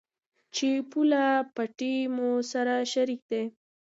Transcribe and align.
چې 0.55 0.69
پوله، 0.91 1.25
پټي 1.55 1.95
مو 2.15 2.29
سره 2.51 2.73
شريک 2.93 3.21
دي. 3.31 3.43